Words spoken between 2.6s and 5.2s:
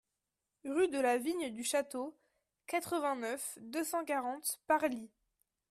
quatre-vingt-neuf, deux cent quarante Parly